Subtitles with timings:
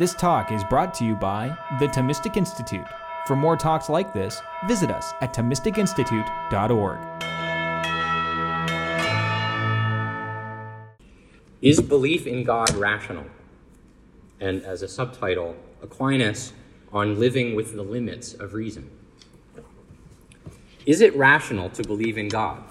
[0.00, 2.86] This talk is brought to you by the Thomistic Institute.
[3.26, 6.98] For more talks like this, visit us at ThomisticInstitute.org.
[11.60, 13.26] Is belief in God rational?
[14.40, 16.54] And as a subtitle, Aquinas
[16.94, 18.90] on living with the limits of reason.
[20.86, 22.62] Is it rational to believe in God?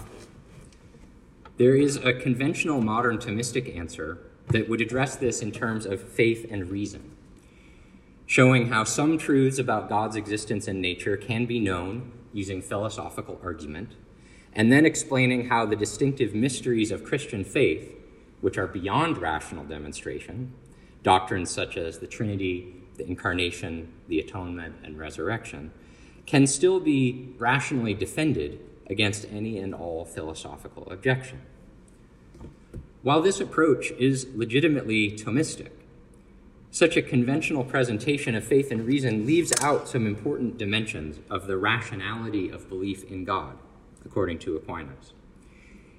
[1.58, 4.18] There is a conventional modern Thomistic answer
[4.48, 7.18] that would address this in terms of faith and reason,
[8.30, 13.96] showing how some truths about God's existence and nature can be known using philosophical argument,
[14.52, 17.92] and then explaining how the distinctive mysteries of Christian faith,
[18.40, 20.52] which are beyond rational demonstration,
[21.02, 25.72] doctrines such as the Trinity, the Incarnation, the Atonement, and Resurrection,
[26.24, 31.42] can still be rationally defended against any and all philosophical objection.
[33.02, 35.70] While this approach is legitimately Thomistic,
[36.70, 41.56] such a conventional presentation of faith and reason leaves out some important dimensions of the
[41.56, 43.58] rationality of belief in God,
[44.04, 45.12] according to Aquinas.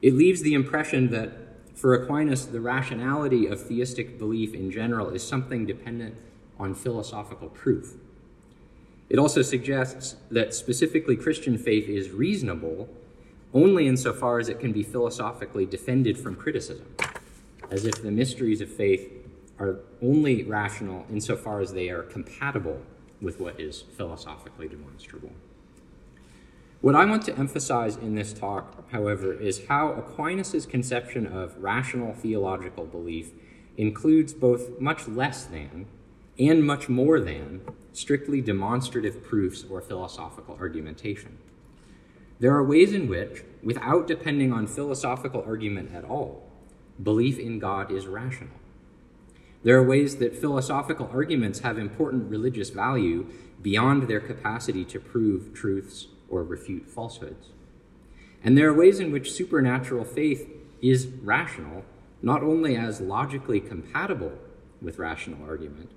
[0.01, 1.31] It leaves the impression that
[1.75, 6.15] for Aquinas, the rationality of theistic belief in general is something dependent
[6.59, 7.95] on philosophical proof.
[9.09, 12.87] It also suggests that specifically Christian faith is reasonable
[13.53, 16.95] only insofar as it can be philosophically defended from criticism,
[17.69, 19.20] as if the mysteries of faith
[19.61, 22.81] are only rational insofar as they are compatible
[23.21, 25.31] with what is philosophically demonstrable.
[26.81, 32.13] What I want to emphasize in this talk, however, is how Aquinas' conception of rational
[32.13, 33.29] theological belief
[33.77, 35.85] includes both much less than
[36.39, 37.61] and much more than
[37.93, 41.37] strictly demonstrative proofs or philosophical argumentation.
[42.39, 46.49] There are ways in which, without depending on philosophical argument at all,
[47.01, 48.60] belief in God is rational.
[49.63, 53.27] There are ways that philosophical arguments have important religious value
[53.61, 57.49] beyond their capacity to prove truths or refute falsehoods.
[58.43, 60.49] And there are ways in which supernatural faith
[60.81, 61.85] is rational,
[62.23, 64.33] not only as logically compatible
[64.81, 65.91] with rational argument,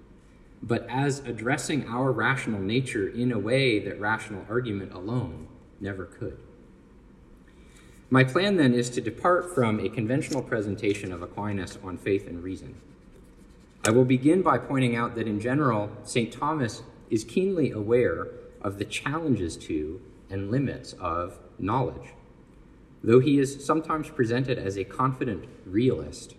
[0.63, 5.49] but as addressing our rational nature in a way that rational argument alone
[5.81, 6.39] never could.
[8.11, 12.43] My plan then is to depart from a conventional presentation of Aquinas on faith and
[12.43, 12.75] reason.
[13.87, 16.33] I will begin by pointing out that in general, St.
[16.33, 18.29] Thomas is keenly aware
[18.63, 20.01] of the challenges to
[20.31, 22.15] and limits of knowledge.
[23.03, 26.35] Though he is sometimes presented as a confident realist,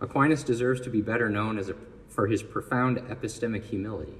[0.00, 1.76] Aquinas deserves to be better known as a,
[2.08, 4.18] for his profound epistemic humility,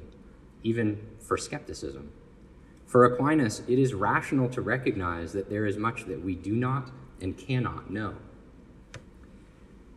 [0.63, 2.13] even for skepticism.
[2.87, 6.93] For Aquinas, it is rational to recognize that there is much that we do not
[7.21, 8.15] and cannot know.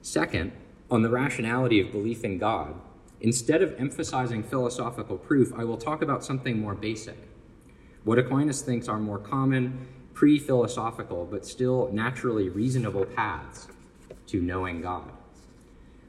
[0.02, 0.52] Second,
[0.92, 2.76] on the rationality of belief in God,
[3.22, 7.18] instead of emphasizing philosophical proof, I will talk about something more basic.
[8.04, 13.70] What Aquinas thinks are more common, pre philosophical, but still naturally reasonable paths
[14.28, 15.10] to knowing God.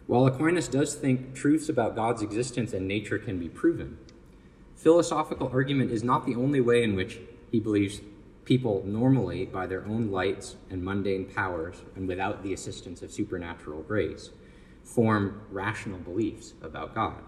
[0.09, 3.99] While Aquinas does think truths about God's existence and nature can be proven,
[4.75, 7.21] philosophical argument is not the only way in which
[7.53, 8.01] he believes
[8.45, 13.83] people normally, by their own lights and mundane powers, and without the assistance of supernatural
[13.83, 14.31] grace,
[14.85, 17.23] form rational beliefs about God.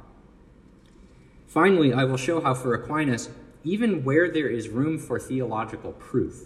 [1.47, 3.31] Finally, I will show how for Aquinas,
[3.63, 6.45] even where there is room for theological proof,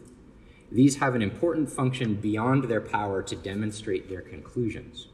[0.70, 5.08] these have an important function beyond their power to demonstrate their conclusions.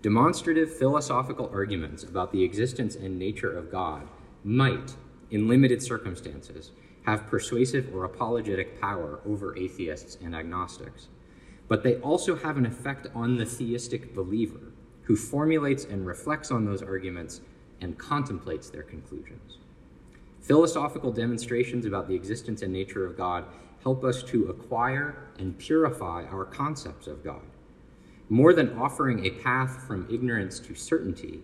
[0.00, 4.08] Demonstrative philosophical arguments about the existence and nature of God
[4.42, 4.94] might,
[5.30, 6.70] in limited circumstances,
[7.04, 11.08] have persuasive or apologetic power over atheists and agnostics.
[11.68, 14.72] But they also have an effect on the theistic believer
[15.04, 17.40] who formulates and reflects on those arguments
[17.80, 19.58] and contemplates their conclusions.
[20.40, 23.44] Philosophical demonstrations about the existence and nature of God
[23.82, 27.42] help us to acquire and purify our concepts of God.
[28.28, 31.42] More than offering a path from ignorance to certainty,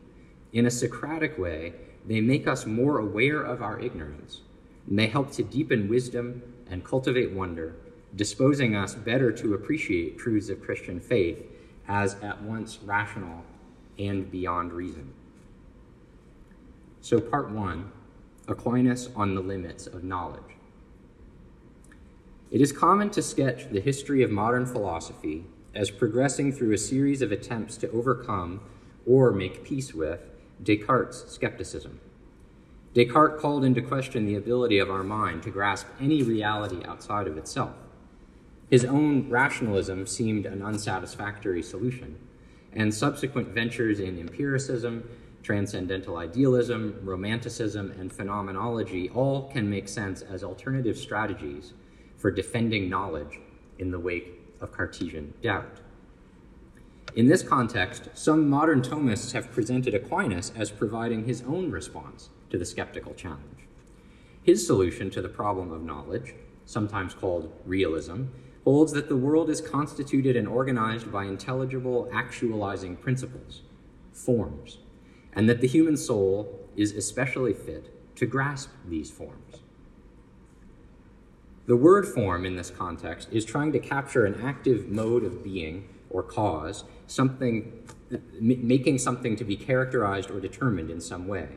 [0.53, 1.75] in a Socratic way,
[2.07, 4.41] they make us more aware of our ignorance,
[4.89, 7.77] and they help to deepen wisdom and cultivate wonder,
[8.17, 11.45] disposing us better to appreciate truths of Christian faith
[11.87, 13.45] as at once rational
[14.01, 15.13] and beyond reason.
[17.01, 17.93] So, part one
[18.49, 20.43] Aquinas on the limits of knowledge.
[22.51, 27.23] It is common to sketch the history of modern philosophy as progressing through a series
[27.23, 28.61] of attempts to overcome
[29.07, 30.21] or make peace with
[30.63, 32.01] Descartes' skepticism.
[32.93, 37.39] Descartes called into question the ability of our mind to grasp any reality outside of
[37.39, 37.75] itself.
[38.69, 42.19] His own rationalism seemed an unsatisfactory solution,
[42.73, 45.05] and subsequent ventures in empiricism
[45.43, 51.73] Transcendental idealism, romanticism, and phenomenology all can make sense as alternative strategies
[52.19, 53.41] for defending knowledge
[53.79, 55.81] in the wake of Cartesian doubt.
[57.17, 62.59] In this context, some modern Thomists have presented Aquinas as providing his own response to
[62.59, 63.67] the skeptical challenge.
[64.43, 66.35] His solution to the problem of knowledge,
[66.67, 68.25] sometimes called realism,
[68.65, 73.63] holds that the world is constituted and organized by intelligible, actualizing principles,
[74.13, 74.79] forms,
[75.33, 79.63] and that the human soul is especially fit to grasp these forms.
[81.67, 85.89] The word form in this context is trying to capture an active mode of being
[86.11, 87.73] or cause, something,
[88.41, 91.49] making something to be characterized or determined in some way.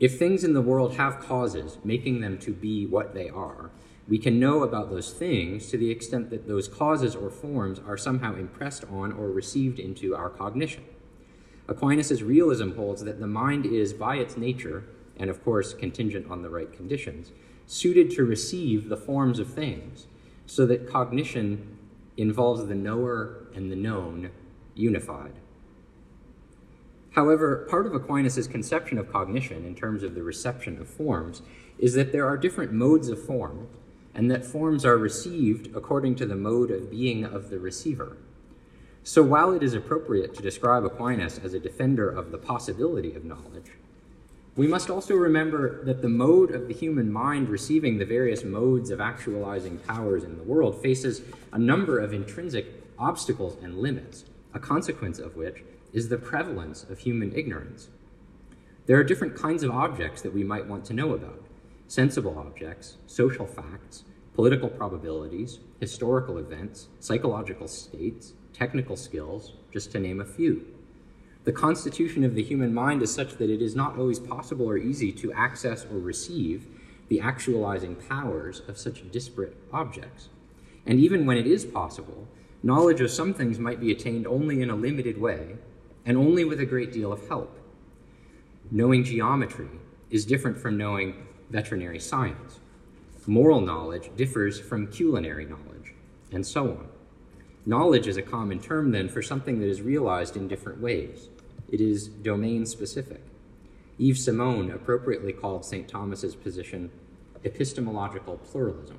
[0.00, 3.70] If things in the world have causes, making them to be what they are,
[4.06, 7.96] we can know about those things to the extent that those causes or forms are
[7.96, 10.84] somehow impressed on or received into our cognition.
[11.68, 14.84] Aquinas' realism holds that the mind is, by its nature,
[15.16, 17.32] and of course contingent on the right conditions,
[17.66, 20.06] suited to receive the forms of things,
[20.46, 21.78] so that cognition
[22.18, 24.30] involves the knower and the known
[24.74, 25.32] unified.
[27.12, 31.42] However, part of Aquinas' conception of cognition in terms of the reception of forms
[31.78, 33.68] is that there are different modes of form,
[34.14, 38.16] and that forms are received according to the mode of being of the receiver.
[39.02, 43.24] So while it is appropriate to describe Aquinas as a defender of the possibility of
[43.24, 43.72] knowledge,
[44.56, 48.90] we must also remember that the mode of the human mind receiving the various modes
[48.90, 51.22] of actualizing powers in the world faces
[51.52, 52.66] a number of intrinsic
[52.96, 54.24] obstacles and limits,
[54.54, 57.88] a consequence of which is the prevalence of human ignorance.
[58.86, 61.43] There are different kinds of objects that we might want to know about
[61.88, 64.04] sensible objects, social facts,
[64.34, 70.64] political probabilities, historical events, psychological states, technical skills, just to name a few.
[71.44, 74.78] The constitution of the human mind is such that it is not always possible or
[74.78, 76.66] easy to access or receive
[77.08, 80.30] the actualizing powers of such disparate objects.
[80.86, 82.26] And even when it is possible,
[82.62, 85.56] knowledge of some things might be attained only in a limited way
[86.06, 87.58] and only with a great deal of help.
[88.70, 89.68] Knowing geometry
[90.10, 92.60] is different from knowing veterinary science.
[93.26, 95.94] Moral knowledge differs from culinary knowledge,
[96.30, 96.88] and so on.
[97.66, 101.28] Knowledge is a common term, then, for something that is realized in different ways.
[101.70, 103.22] It is domain specific.
[103.98, 105.88] Yves Simon appropriately called St.
[105.88, 106.90] Thomas's position
[107.44, 108.98] epistemological pluralism.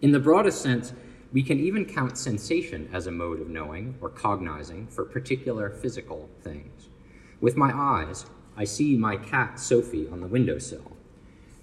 [0.00, 0.92] In the broadest sense,
[1.32, 6.28] we can even count sensation as a mode of knowing or cognizing for particular physical
[6.40, 6.88] things.
[7.40, 8.26] With my eyes,
[8.58, 10.96] I see my cat Sophie on the windowsill.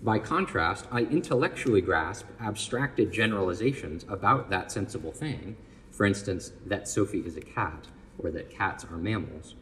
[0.01, 5.57] By contrast, I intellectually grasp abstracted generalizations about that sensible thing,
[5.91, 9.55] for instance, that Sophie is a cat or that cats are mammals.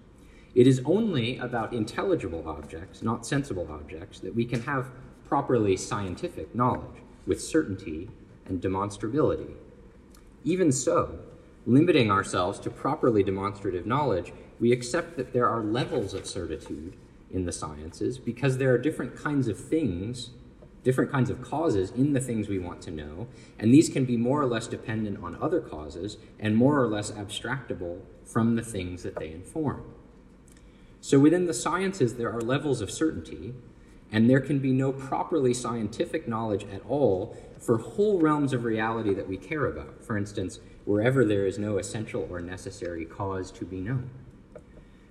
[0.54, 4.92] It is only about intelligible objects, not sensible objects, that we can have
[5.28, 8.12] properly scientific knowledge with certainty
[8.46, 9.56] and demonstrability.
[10.44, 11.18] Even so,
[11.66, 16.96] limiting ourselves to properly demonstrative knowledge, we accept that there are levels of certitude
[17.34, 20.30] in the sciences because there are different kinds of things,
[20.84, 23.28] different kinds of causes in the things we want to know,
[23.60, 27.12] and these can be more or less dependent on other causes and more or less
[27.12, 29.84] abstractable from the things that they inform.
[31.02, 33.54] So within the sciences, there are levels of certainty,
[34.12, 39.13] and there can be no properly scientific knowledge at all for whole realms of reality
[39.13, 40.04] that we care about.
[40.04, 44.10] For instance, wherever there is no essential or necessary cause to be known.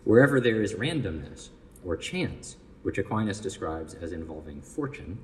[0.05, 1.51] Wherever there is randomness,
[1.85, 5.19] or chance, which Aquinas describes as involving fortune,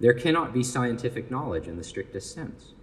[0.00, 2.74] there cannot be scientific knowledge in the strictest sense.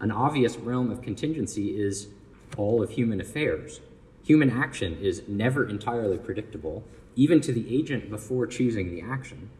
[0.00, 2.08] An obvious realm of contingency is
[2.56, 3.80] all of human affairs.
[4.24, 6.84] Human action is never entirely predictable,
[7.16, 9.50] even to the agent before choosing the action.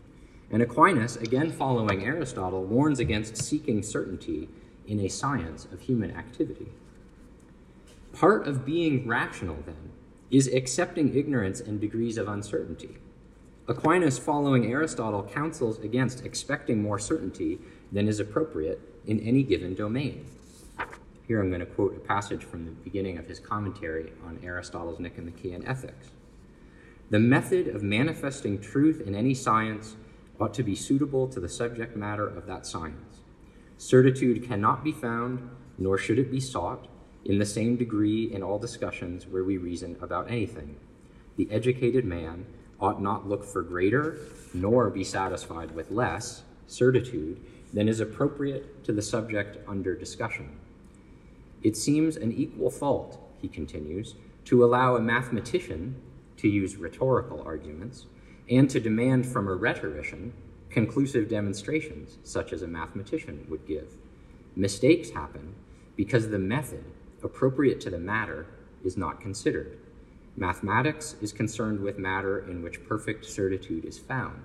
[0.51, 4.49] And Aquinas, again following Aristotle, warns against seeking certainty
[4.87, 6.69] in a science of human activity.
[8.13, 9.93] Part of being rational, then,
[10.31, 12.99] is accepting ignorance and degrees of uncertainty.
[13.67, 17.59] Aquinas, following Aristotle, counsels against expecting more certainty
[17.93, 20.25] than is appropriate in any given domain.
[21.27, 24.99] Here I'm going to quote a passage from the beginning of his commentary on Aristotle's
[24.99, 26.11] Nicomachean Ethics.
[27.11, 29.97] The method of manifesting truth in any science
[30.41, 33.21] ought to be suitable to the subject matter of that science.
[33.79, 36.89] Certitude cannot be found, nor should it be sought,
[37.25, 40.77] in the same degree in all discussions where we reason about anything.
[41.37, 42.47] The educated man
[42.81, 44.19] ought not look for greater,
[44.55, 47.41] nor be satisfied with less, certitude
[47.73, 50.59] than is appropriate to the subject under discussion.
[51.63, 54.15] It seems an equal fault, he continues,
[54.47, 56.01] to allow a mathematician
[56.39, 58.07] to use rhetorical arguments,
[58.49, 60.33] and to demand from a rhetorician
[60.71, 63.97] conclusive demonstrations, such as a mathematician would give.
[64.57, 65.55] Mistakes happen
[65.97, 66.85] because the method
[67.25, 68.47] appropriate to the matter
[68.85, 69.79] is not considered.
[70.37, 74.43] Mathematics is concerned with matter in which perfect certitude is found.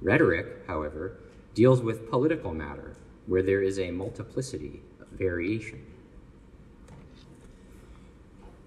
[0.00, 1.18] Rhetoric, however,
[1.54, 2.96] deals with political matter
[3.26, 5.84] where there is a multiplicity of variation.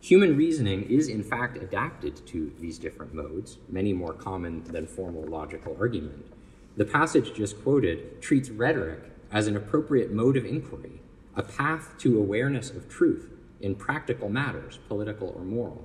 [0.02, 5.24] Human reasoning is, in fact, adapted to these different modes, many more common than formal
[5.24, 6.32] logical argument.
[6.78, 9.00] The passage just quoted treats rhetoric
[9.32, 11.02] as an appropriate mode of inquiry,
[11.36, 13.30] a path to awareness of truth
[13.62, 15.84] in practical matters, political or moral.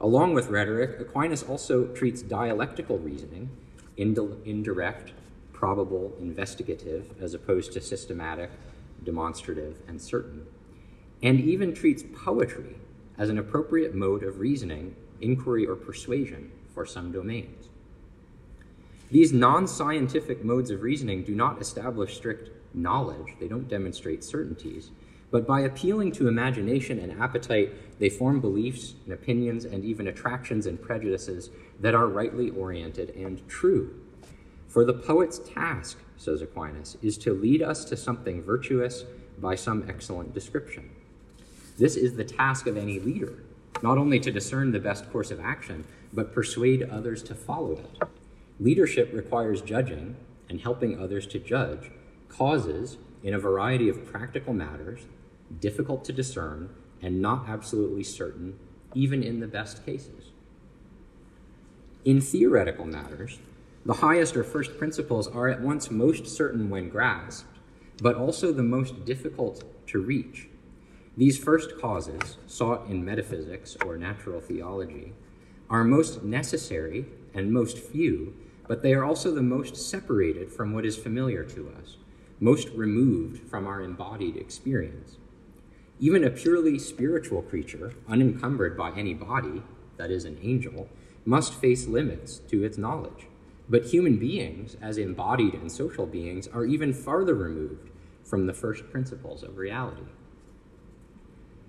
[0.00, 3.50] Along with rhetoric, Aquinas also treats dialectical reasoning,
[3.96, 5.12] indirect,
[5.52, 8.50] probable, investigative, as opposed to systematic,
[9.04, 10.46] demonstrative, and certain,
[11.22, 12.76] and even treats poetry
[13.16, 17.68] as an appropriate mode of reasoning, inquiry, or persuasion for some domains.
[19.10, 24.90] These non scientific modes of reasoning do not establish strict knowledge, they don't demonstrate certainties,
[25.32, 30.66] but by appealing to imagination and appetite, they form beliefs and opinions and even attractions
[30.66, 31.50] and prejudices
[31.80, 33.98] that are rightly oriented and true.
[34.68, 39.04] For the poet's task, says Aquinas, is to lead us to something virtuous
[39.38, 40.90] by some excellent description.
[41.78, 43.42] This is the task of any leader,
[43.82, 48.02] not only to discern the best course of action, but persuade others to follow it.
[48.60, 50.16] Leadership requires judging
[50.50, 51.90] and helping others to judge
[52.36, 55.00] causes in a variety of practical matters,
[55.60, 56.70] difficult to discern
[57.00, 58.58] and not absolutely certain,
[58.94, 60.30] even in the best cases.
[62.04, 63.38] In theoretical matters,
[63.84, 67.46] the highest or first principles are at once most certain when grasped,
[68.00, 70.48] but also the most difficult to reach
[71.16, 75.12] these first causes, sought in metaphysics or natural theology,
[75.68, 78.34] are most necessary and most few,
[78.66, 81.98] but they are also the most separated from what is familiar to us,
[82.42, 85.16] most removed from our embodied experience.
[86.00, 89.62] Even a purely spiritual creature, unencumbered by any body,
[89.96, 90.88] that is, an angel,
[91.24, 93.28] must face limits to its knowledge.
[93.68, 97.90] But human beings, as embodied and social beings, are even farther removed
[98.24, 100.02] from the first principles of reality.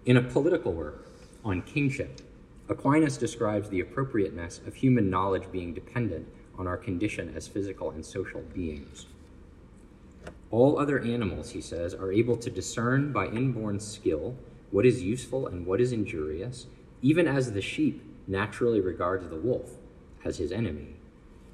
[0.08, 1.08] In a political work
[1.46, 2.20] on kingship,
[2.68, 6.28] Aquinas describes the appropriateness of human knowledge being dependent
[6.58, 9.06] on our condition as physical and social beings.
[10.52, 14.36] All other animals, he says, are able to discern by inborn skill
[14.72, 16.68] what is useful and what is injurious,
[17.02, 19.72] even as the sheep naturally regards the wolf
[20.24, 20.96] as his enemy.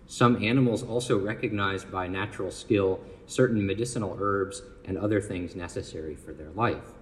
[0.05, 6.33] Some animals also recognize by natural skill certain medicinal herbs and other things necessary for
[6.33, 6.95] their life.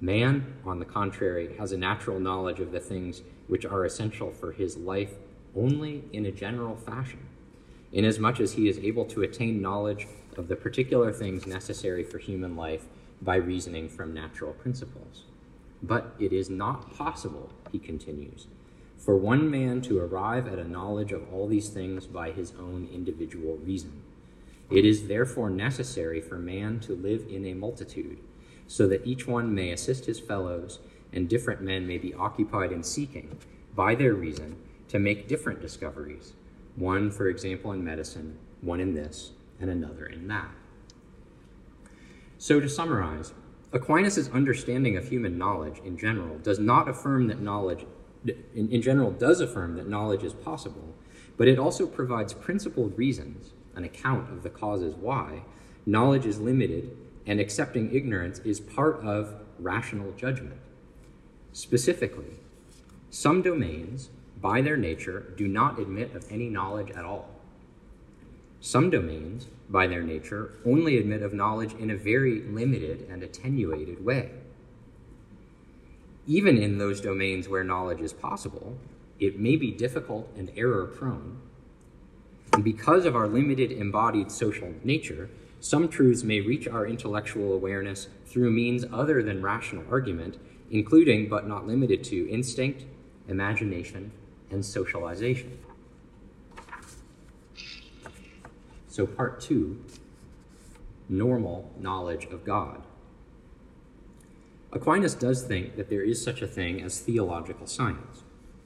[0.00, 4.52] Man, on the contrary, has a natural knowledge of the things which are essential for
[4.52, 5.14] his life
[5.56, 7.20] only in a general fashion,
[7.92, 10.06] inasmuch as he is able to attain knowledge
[10.38, 12.86] of the particular things necessary for human life
[13.22, 15.24] by reasoning from natural principles.
[15.82, 18.46] But it is not possible, he continues,
[18.96, 22.88] for one man to arrive at a knowledge of all these things by his own
[22.92, 24.02] individual reason.
[24.70, 28.18] It is therefore necessary for man to live in a multitude
[28.66, 30.80] so that each one may assist his fellows,
[31.12, 33.38] and different men may be occupied in seeking,
[33.74, 34.56] by their reason,
[34.88, 36.32] to make different discoveries,
[36.74, 40.50] one, for example, in medicine, one in this, and another in that.
[42.38, 43.32] So, to summarize,
[43.72, 47.86] Aquinas' understanding of human knowledge in general does not affirm that knowledge,
[48.24, 50.94] in, in general, does affirm that knowledge is possible,
[51.36, 55.42] but it also provides principled reasons, an account of the causes why,
[55.84, 56.96] knowledge is limited
[57.26, 60.60] and accepting ignorance is part of rational judgment.
[61.52, 62.38] Specifically,
[63.10, 64.10] some domains,
[64.40, 67.35] by their nature, do not admit of any knowledge at all.
[68.66, 74.04] Some domains, by their nature, only admit of knowledge in a very limited and attenuated
[74.04, 74.32] way.
[76.26, 78.76] Even in those domains where knowledge is possible,
[79.20, 81.38] it may be difficult and error prone.
[82.54, 85.30] And because of our limited embodied social nature,
[85.60, 90.38] some truths may reach our intellectual awareness through means other than rational argument,
[90.72, 92.84] including but not limited to instinct,
[93.28, 94.10] imagination,
[94.50, 95.56] and socialization.
[98.96, 99.84] So, part two
[101.06, 102.82] normal knowledge of God.
[104.72, 108.22] Aquinas does think that there is such a thing as theological science,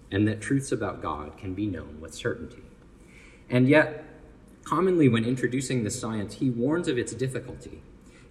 [0.08, 2.62] and that truths about God can be known with certainty.
[3.48, 4.04] And yet,
[4.62, 7.82] Commonly, when introducing this science, he warns of its difficulty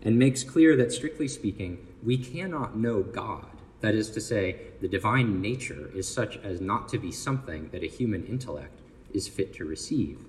[0.01, 3.47] and makes clear that, strictly speaking, we cannot know God
[3.81, 7.83] That is to say, the divine nature is such as not to be something that
[7.83, 8.79] a human intellect
[9.13, 10.28] is fit to receive.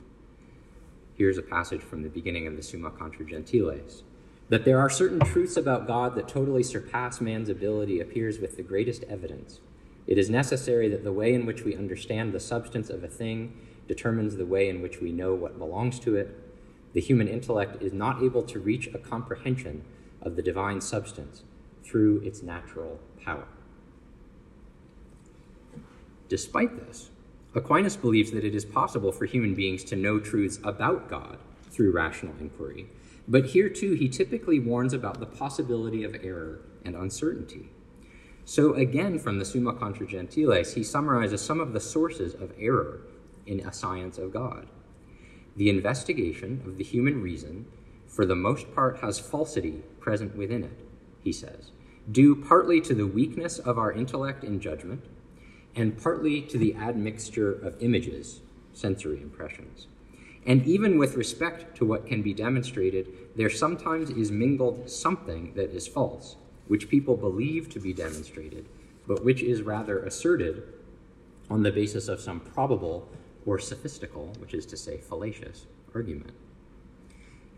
[1.20, 4.04] Here's a passage from the beginning of the Summa Contra Gentiles.
[4.48, 8.62] That there are certain truths about God that totally surpass man's ability appears with the
[8.62, 9.60] greatest evidence.
[10.06, 13.54] It is necessary that the way in which we understand the substance of a thing
[13.86, 16.34] determines the way in which we know what belongs to it.
[16.94, 19.84] The human intellect is not able to reach a comprehension
[20.22, 21.42] of the divine substance
[21.84, 23.46] through its natural power.
[26.30, 27.10] Despite this,
[27.54, 31.38] Aquinas believes that it is possible for human beings to know truths about God
[31.70, 32.86] through rational inquiry
[33.30, 37.70] but here too, he typically warns about the possibility of error and uncertainty.
[38.44, 43.02] So, again, from the Summa Contra Gentiles, he summarizes some of the sources of error
[43.46, 44.66] in a science of God.
[45.54, 47.66] The investigation of the human reason,
[48.08, 50.80] for the most part, has falsity present within it,
[51.22, 51.70] he says,
[52.10, 55.04] due partly to the weakness of our intellect in judgment,
[55.76, 58.40] and partly to the admixture of images,
[58.72, 59.86] sensory impressions.
[60.46, 65.70] And even with respect to what can be demonstrated, there sometimes is mingled something that
[65.70, 66.36] is false,
[66.66, 68.66] which people believe to be demonstrated,
[69.06, 70.62] but which is rather asserted
[71.50, 73.08] on the basis of some probable
[73.44, 76.32] or sophistical, which is to say fallacious, argument.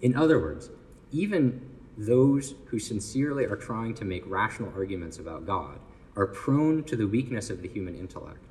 [0.01, 0.71] In other words,
[1.13, 5.79] even those who sincerely are trying to make rational arguments about God
[6.17, 8.45] are prone to the weakness of the human intellect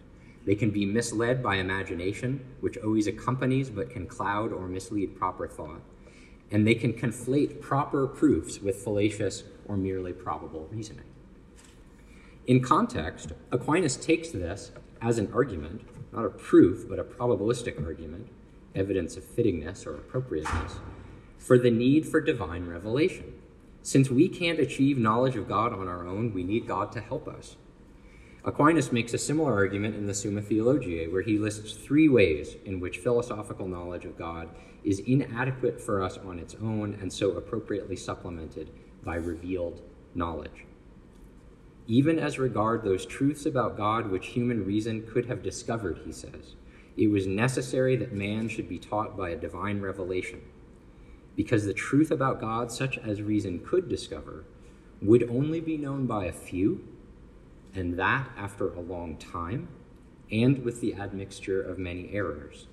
[0.45, 5.47] they can be misled by imagination, which always accompanies but can cloud or mislead proper
[5.47, 5.81] thought.
[6.49, 11.05] And they can conflate proper proofs with fallacious or merely probable reasoning.
[12.47, 18.27] In context, Aquinas takes this as an argument, not a proof, but a probabilistic argument,
[18.75, 20.79] evidence of fittingness or appropriateness,
[21.37, 23.30] for the need for divine revelation.
[23.83, 27.27] Since we can't achieve knowledge of God on our own, we need God to help
[27.27, 27.55] us.
[28.43, 32.79] Aquinas makes a similar argument in the Summa Theologiae, where he lists three ways in
[32.79, 34.49] which philosophical knowledge of God
[34.83, 38.71] is inadequate for us on its own and so appropriately supplemented
[39.03, 39.81] by revealed
[40.15, 40.65] knowledge.
[41.87, 46.55] Even as regard those truths about God which human reason could have discovered, he says,
[46.97, 50.41] it was necessary that man should be taught by a divine revelation,
[51.35, 54.43] because the truth about God, such as reason could discover,
[55.01, 56.81] would only be known by a few
[57.73, 59.67] and that after a long time,
[60.31, 62.67] and with the admixture of many errors.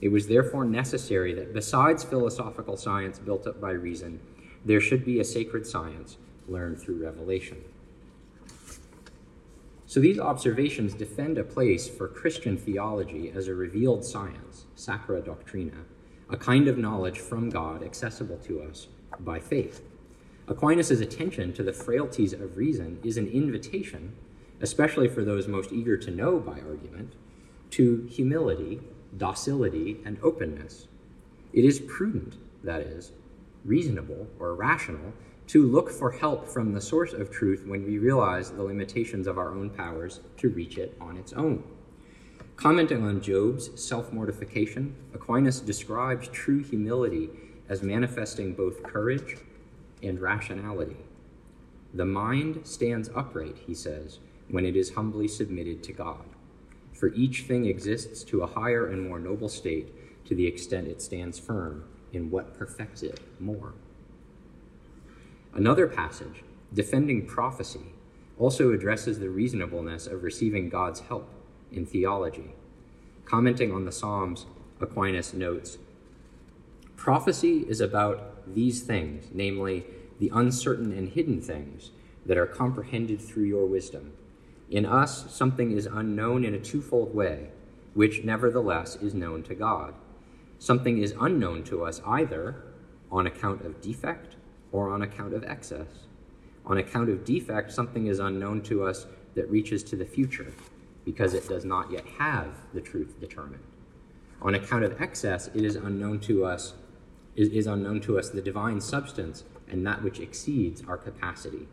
[0.00, 4.20] It was therefore necessary that besides philosophical science built up by reason,
[4.64, 6.16] there should be a sacred science
[6.48, 7.62] learned through revelation.
[9.86, 15.84] So these observations defend a place for Christian theology as a revealed science, sacra doctrina,
[16.30, 18.88] a kind of knowledge from God accessible to us
[19.18, 19.82] by faith.
[20.48, 24.16] Aquinas' attention to the frailties of reason is an invitation
[24.60, 27.14] especially for those most eager to know by argument,
[27.70, 28.80] to humility,
[29.16, 30.86] docility, and openness.
[31.52, 33.12] It is prudent, that is,
[33.64, 35.12] reasonable or rational,
[35.48, 39.38] to look for help from the source of truth when we realize the limitations of
[39.38, 41.64] our own powers to reach it on its own.
[42.60, 47.30] Commenting on Job's self mortification, Aquinas describes true humility
[47.70, 49.38] as manifesting both courage
[50.02, 50.98] and rationality.
[51.94, 54.18] The mind stands upright, he says,
[54.50, 56.22] when it is humbly submitted to God.
[56.92, 61.00] For each thing exists to a higher and more noble state to the extent it
[61.00, 63.72] stands firm in what perfects it more.
[65.54, 66.44] Another passage,
[66.74, 67.94] defending prophecy,
[68.38, 71.39] also addresses the reasonableness of receiving God's help
[71.72, 72.54] in theology.
[73.24, 74.46] Commenting on the Psalms,
[74.80, 75.78] Aquinas notes
[76.96, 79.86] Prophecy is about these things, namely,
[80.18, 81.90] the uncertain and hidden things
[82.26, 84.12] that are comprehended through your wisdom
[84.70, 87.48] in us, something is unknown in a twofold way,
[87.94, 89.94] which nevertheless is known to God.
[90.60, 92.62] Something is unknown to us either
[93.10, 94.36] on account of defect
[94.70, 96.06] or on account of excess.
[96.64, 100.52] On account of defect, something is unknown to us that reaches to the future
[101.04, 103.64] because it does not yet have the truth determined.
[104.42, 106.74] On account of excess, it is unknown to us
[107.36, 111.68] is, is unknown to us the divine substance and that which exceeds our capacity.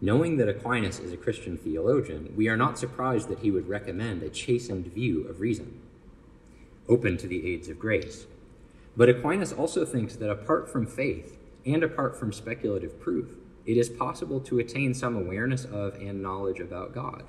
[0.00, 4.22] Knowing that Aquinas is a Christian theologian, we are not surprised that he would recommend
[4.22, 5.80] a chastened view of reason,
[6.88, 8.26] open to the aids of grace.
[8.96, 13.36] But Aquinas also thinks that apart from faith and apart from speculative proof,
[13.68, 17.22] it is possible to attain some awareness of and knowledge about God.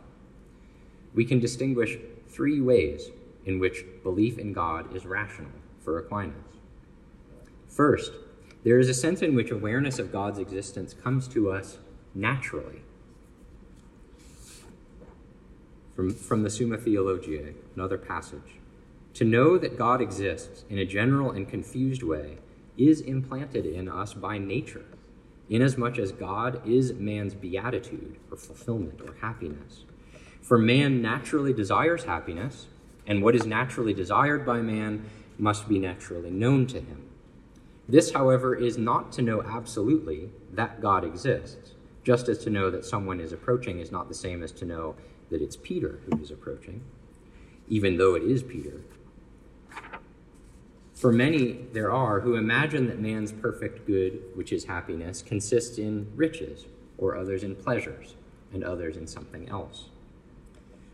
[1.13, 1.97] We can distinguish
[2.29, 3.09] three ways
[3.45, 5.51] in which belief in God is rational
[5.83, 6.37] for Aquinas.
[7.67, 8.13] First,
[8.63, 11.77] there is a sense in which awareness of God's existence comes to us
[12.15, 12.83] naturally.
[15.93, 18.59] From, from the Summa Theologiae, another passage.
[19.15, 22.37] To know that God exists in a general and confused way
[22.77, 24.85] is implanted in us by nature,
[25.49, 29.83] inasmuch as God is man's beatitude or fulfillment or happiness.
[30.41, 32.67] For man naturally desires happiness,
[33.05, 37.05] and what is naturally desired by man must be naturally known to him.
[37.87, 41.71] This, however, is not to know absolutely that God exists,
[42.03, 44.95] just as to know that someone is approaching is not the same as to know
[45.31, 46.83] that it's Peter who is approaching,
[47.67, 48.81] even though it is Peter.
[50.99, 56.11] For many there are who imagine that man's perfect good, which is happiness, consists in
[56.13, 56.65] riches,
[56.97, 58.15] or others in pleasures,
[58.51, 59.85] and others in something else.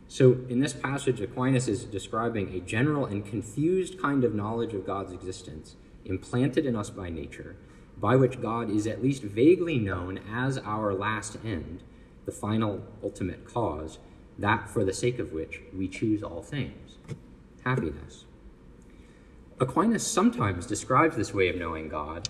[0.08, 4.86] So, in this passage, Aquinas is describing a general and confused kind of knowledge of
[4.86, 7.56] God's existence, implanted in us by nature,
[7.98, 11.82] by which God is at least vaguely known as our last end,
[12.26, 13.98] the final ultimate cause,
[14.38, 16.98] that for the sake of which we choose all things
[17.64, 18.26] happiness.
[19.58, 22.28] Aquinas sometimes describes this way of knowing God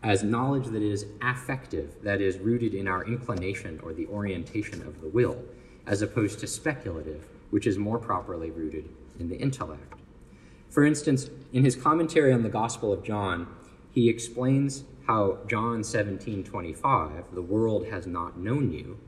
[0.00, 5.00] as knowledge that is affective, that is rooted in our inclination or the orientation of
[5.00, 5.42] the will,
[5.84, 9.94] as opposed to speculative, which is more properly rooted in the intellect.
[10.68, 13.48] For instance, in his commentary on the Gospel of John,
[13.90, 18.98] he explains how John 17:25, the world has not known you,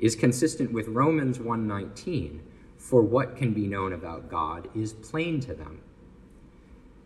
[0.00, 2.40] is consistent with Romans 1:19,
[2.84, 5.80] for what can be known about God is plain to them.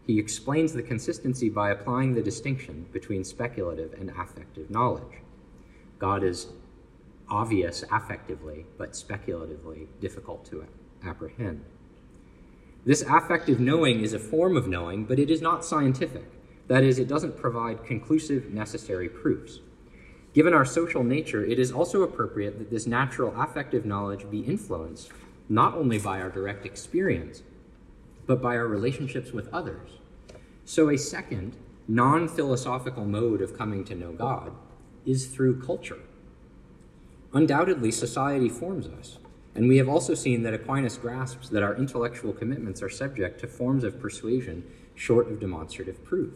[0.05, 5.23] He explains the consistency by applying the distinction between speculative and affective knowledge.
[6.01, 6.49] God is
[7.31, 10.67] obvious affectively, but speculatively difficult to
[11.05, 11.65] apprehend.
[12.85, 16.25] This affective knowing is a form of knowing, but it is not scientific.
[16.67, 19.61] That is, it doesn't provide conclusive, necessary proofs.
[20.35, 25.13] Given our social nature, it is also appropriate that this natural affective knowledge be influenced
[25.49, 27.43] not only by our direct experience,
[28.27, 29.91] but by our relationships with others.
[30.65, 31.57] So, a second,
[31.87, 34.53] non philosophical mode of coming to know God
[35.07, 36.01] is through culture.
[37.33, 39.19] Undoubtedly, society forms us,
[39.55, 43.47] and we have also seen that Aquinas grasps that our intellectual commitments are subject to
[43.47, 46.35] forms of persuasion short of demonstrative proof.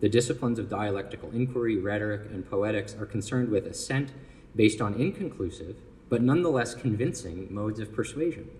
[0.00, 4.12] The disciplines of dialectical inquiry, rhetoric, and poetics are concerned with assent
[4.54, 5.76] based on inconclusive,
[6.08, 8.50] but nonetheless convincing modes of persuasion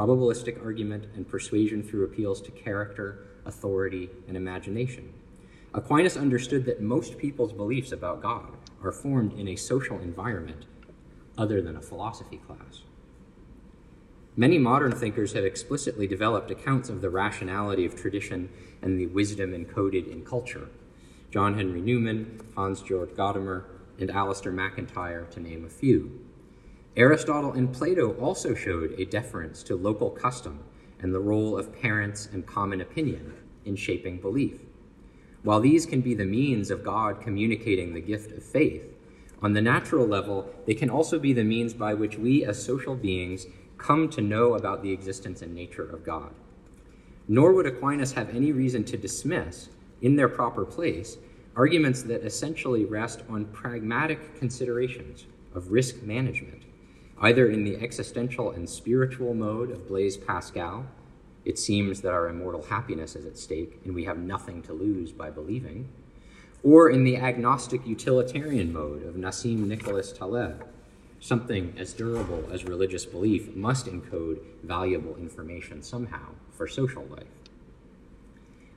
[0.00, 5.12] probabilistic argument and persuasion through appeals to character, authority, and imagination.
[5.74, 10.64] Aquinas understood that most people's beliefs about God are formed in a social environment
[11.36, 12.82] other than a philosophy class.
[14.36, 18.48] Many modern thinkers have explicitly developed accounts of the rationality of tradition
[18.80, 20.68] and the wisdom encoded in culture.
[21.30, 23.64] John Henry Newman, Hans Georg Gadamer,
[23.98, 26.20] and Alasdair MacIntyre, to name a few.
[26.96, 30.58] Aristotle and Plato also showed a deference to local custom
[30.98, 33.32] and the role of parents and common opinion
[33.64, 34.60] in shaping belief.
[35.44, 38.82] While these can be the means of God communicating the gift of faith,
[39.40, 42.96] on the natural level, they can also be the means by which we as social
[42.96, 43.46] beings
[43.78, 46.34] come to know about the existence and nature of God.
[47.28, 49.68] Nor would Aquinas have any reason to dismiss,
[50.02, 51.18] in their proper place,
[51.54, 56.64] arguments that essentially rest on pragmatic considerations of risk management,
[57.20, 60.86] either in the existential and spiritual mode of Blaise Pascal.
[61.44, 65.12] It seems that our immortal happiness is at stake, and we have nothing to lose
[65.12, 65.88] by believing
[66.62, 70.66] or in the agnostic utilitarian mode of Nassim Nicholas Taleb.
[71.18, 77.24] Something as durable as religious belief must encode valuable information somehow for social life.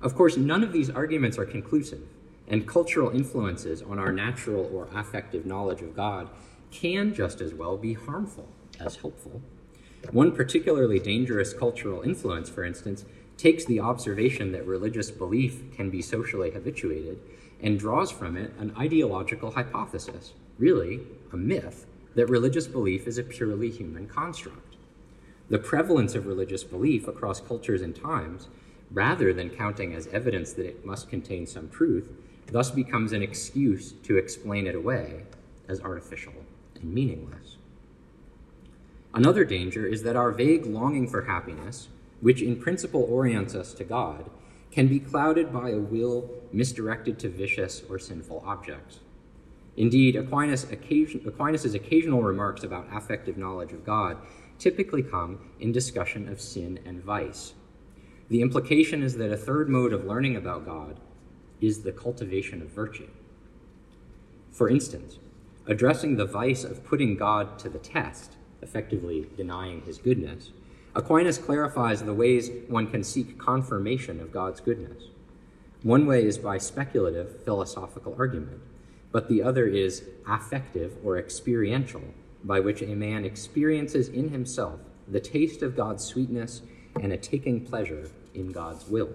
[0.02, 2.04] Of course, none of these arguments are conclusive,
[2.48, 6.30] and cultural influences on our natural or affective knowledge of God
[6.74, 9.42] can just as well be harmful as helpful.
[10.12, 13.06] One particularly dangerous cultural influence, for instance,
[13.38, 17.20] takes the observation that religious belief can be socially habituated
[17.62, 23.24] and draws from it an ideological hypothesis, really a myth, that religious belief is a
[23.24, 24.76] purely human construct.
[25.50, 28.50] The prevalence of religious belief across cultures and times,
[28.92, 32.12] rather than counting as evidence that it must contain some truth,
[32.48, 35.24] thus becomes an excuse to explain it away
[35.68, 36.34] as artificial
[36.84, 37.58] and meaningless.
[39.14, 41.88] Another danger is that our vague longing for happiness,
[42.22, 44.30] which in principle orients us to God,
[44.72, 49.00] can be clouded by a will misdirected to vicious or sinful objects.
[49.78, 54.18] Indeed, Aquinas occasion, Aquinas' occasional remarks about affective knowledge of God
[54.60, 57.54] typically come in discussion of sin and vice.
[58.30, 61.00] The implication is that a third mode of learning about God
[61.62, 63.10] is the cultivation of virtue.
[64.52, 65.18] For instance,
[65.68, 70.52] addressing the vice of putting God to the test, effectively denying his goodness,
[70.96, 75.06] Aquinas clarifies the ways one can seek confirmation of God's goodness.
[75.82, 78.62] One way is by speculative philosophical argument,
[79.12, 82.04] but the other is affective or experiential,
[82.44, 86.62] by which a man experiences in himself the taste of God's sweetness
[87.02, 89.10] and a taking pleasure in God's will.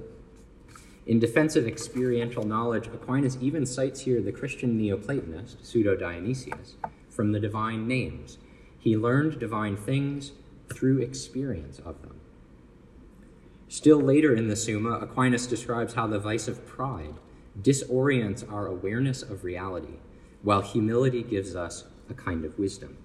[1.09, 6.77] In defense of experiential knowledge, Aquinas even cites here the Christian Neoplatonist, Pseudo Dionysius,
[7.09, 8.37] from the divine names.
[8.79, 10.33] He learned divine things
[10.71, 12.21] through experience of them.
[13.69, 17.15] Still later in the Summa, Aquinas describes how the vice of pride
[17.59, 20.01] disorients our awareness of reality,
[20.43, 22.99] while humility gives us a kind of wisdom.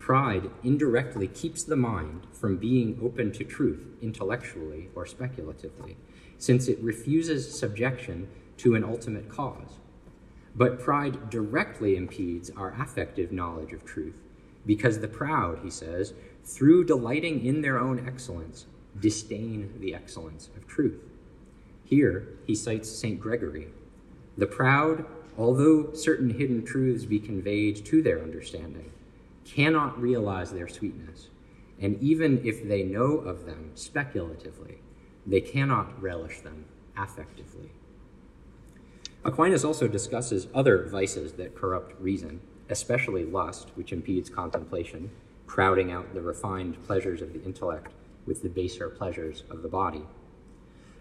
[0.00, 5.96] Pride indirectly keeps the mind from being open to truth intellectually or speculatively,
[6.42, 9.78] since it refuses subjection to an ultimate cause.
[10.56, 14.16] But pride directly impedes our affective knowledge of truth,
[14.66, 18.66] because the proud, he says, through delighting in their own excellence,
[18.98, 20.98] disdain the excellence of truth.
[21.84, 23.20] Here, he cites St.
[23.20, 23.68] Gregory.
[24.36, 25.06] The proud,
[25.38, 28.90] although certain hidden truths be conveyed to their understanding,
[29.44, 31.28] cannot realize their sweetness,
[31.80, 34.80] and even if they know of them speculatively,
[35.26, 36.64] they cannot relish them
[36.96, 37.70] affectively.
[39.24, 45.10] Aquinas also discusses other vices that corrupt reason, especially lust, which impedes contemplation,
[45.46, 47.92] crowding out the refined pleasures of the intellect
[48.26, 50.02] with the baser pleasures of the body.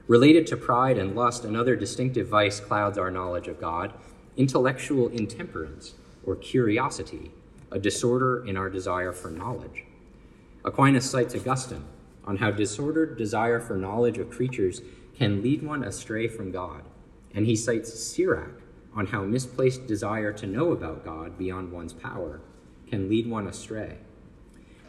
[0.07, 3.93] Related to pride and lust, another distinctive vice clouds our knowledge of God
[4.37, 7.31] intellectual intemperance or curiosity,
[7.69, 9.83] a disorder in our desire for knowledge.
[10.63, 11.83] Aquinas cites Augustine
[12.25, 14.81] on how disordered desire for knowledge of creatures
[15.15, 16.83] can lead one astray from God,
[17.33, 18.61] and he cites Sirach
[18.95, 22.41] on how misplaced desire to know about God beyond one's power
[22.87, 23.97] can lead one astray.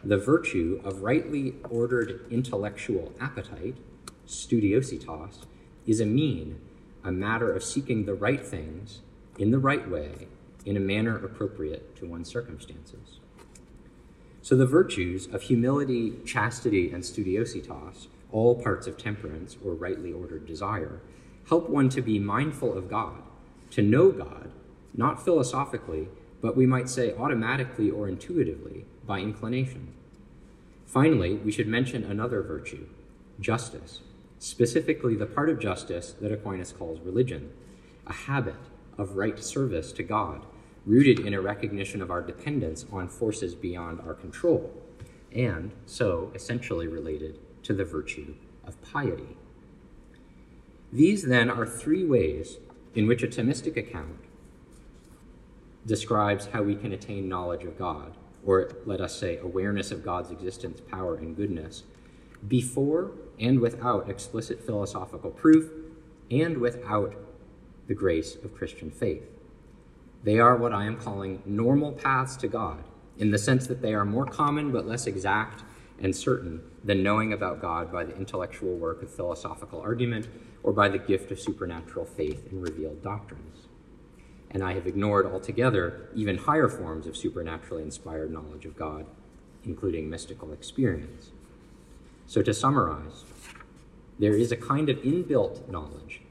[0.03, 3.77] The virtue of rightly ordered intellectual appetite,
[4.27, 5.45] studiositas,
[5.87, 6.59] is a mean,
[7.03, 8.99] a matter of seeking the right things
[9.37, 10.27] in the right way,
[10.65, 13.19] in a manner appropriate to one's circumstances.
[14.43, 20.45] So the virtues of humility, chastity, and studiositas, all parts of temperance or rightly ordered
[20.45, 20.99] desire,
[21.47, 23.21] help one to be mindful of God,
[23.71, 24.51] to know God,
[24.93, 26.09] not philosophically,
[26.41, 29.93] but we might say automatically or intuitively, by inclination.
[30.85, 32.85] Finally, we should mention another virtue,
[33.39, 34.01] justice,
[34.39, 37.49] specifically the part of justice that Aquinas calls religion,
[38.05, 38.55] a habit
[38.97, 40.45] of right service to God,
[40.85, 44.71] rooted in a recognition of our dependence on forces beyond our control,
[45.33, 49.37] and so essentially related to the virtue of piety.
[50.91, 52.57] These, then, are three ways
[52.93, 54.19] in which a Thomistic account
[55.85, 58.13] describes how we can attain knowledge of God
[58.45, 61.83] or let us say awareness of God's existence, power, and goodness,
[62.47, 65.71] before and without explicit philosophical proof
[66.29, 67.15] and without
[67.87, 69.32] the grace of Christian faith.
[70.23, 72.83] They are what I am calling normal paths to God,
[73.17, 75.63] in the sense that they are more common but less exact
[75.99, 80.27] and certain than knowing about God by the intellectual work of philosophical argument
[80.63, 83.67] or by the gift of supernatural faith in revealed doctrines
[84.53, 89.07] and I have ignored altogether even higher forms of supernaturally inspired knowledge of God,
[89.63, 91.31] including mystical experience.
[92.27, 93.25] So, to summarize,
[94.19, 96.21] there is a kind of inbuilt knowledge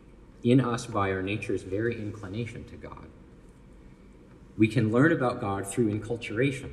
[0.45, 3.09] in us by our nature's very inclination to God.
[4.59, 6.73] We can learn about God through enculturation,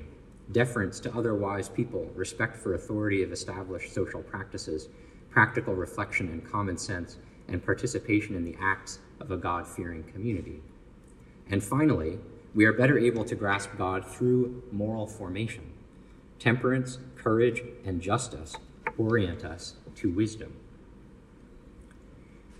[0.52, 4.90] deference to other wise people, respect for authority of established social practices,
[5.30, 10.62] practical reflection and common sense, and participation in the acts of a God fearing community.
[11.50, 12.20] And finally,
[12.54, 15.72] we are better able to grasp God through moral formation.
[16.38, 18.56] Temperance, courage, and justice
[18.98, 20.54] orient us to wisdom.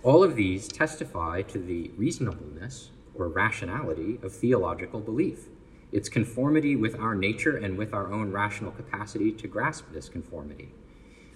[0.02, 5.48] All of these testify to the reasonableness or rationality of theological belief,
[5.92, 10.72] its conformity with our nature and with our own rational capacity to grasp this conformity.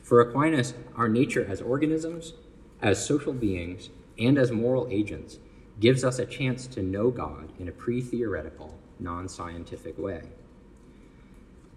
[0.03, 2.35] For Aquinas, our nature as organisms,
[2.83, 5.39] as social beings, and as moral agents
[5.81, 10.23] gives us a chance to know God in a pre theoretical, non scientific way.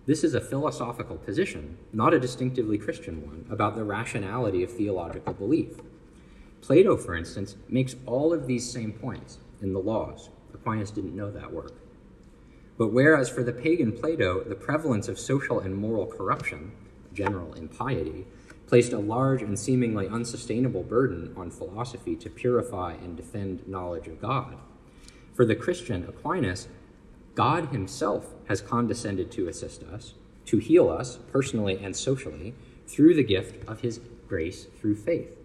[0.05, 5.33] This is a philosophical position, not a distinctively Christian one, about the rationality of theological
[5.33, 5.81] belief.
[6.61, 10.29] Plato, for instance, makes all of these same points in the Laws.
[10.53, 11.73] Aquinas didn't know that work.
[12.77, 16.71] But whereas for the pagan Plato, the prevalence of social and moral corruption,
[17.13, 18.25] general impiety,
[18.67, 24.21] placed a large and seemingly unsustainable burden on philosophy to purify and defend knowledge of
[24.21, 24.57] God.
[25.33, 26.67] For the Christian Aquinas,
[27.33, 30.13] God Himself has condescended to assist us,
[30.45, 32.53] to heal us personally and socially,
[32.87, 35.36] through the gift of His grace through faith.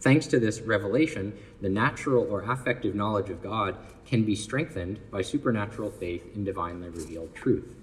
[0.00, 5.22] Thanks to this revelation, the natural or affective knowledge of God can be strengthened by
[5.22, 7.74] supernatural faith in divinely revealed truth.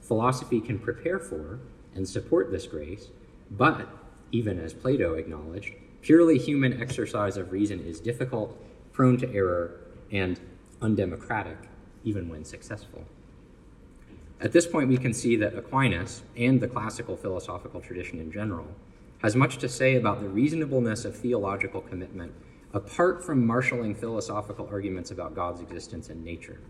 [0.00, 1.60] Philosophy can prepare for
[1.94, 3.08] and support this grace,
[3.50, 3.86] but,
[4.30, 8.58] even as Plato acknowledged, purely human exercise of reason is difficult,
[8.92, 9.78] prone to error,
[10.10, 10.40] and
[10.80, 11.58] undemocratic,
[12.02, 13.04] even when successful.
[14.40, 18.66] At this point, we can see that Aquinas, and the classical philosophical tradition in general,
[19.22, 22.32] has much to say about the reasonableness of theological commitment
[22.74, 26.60] apart from marshaling philosophical arguments about God's existence and nature.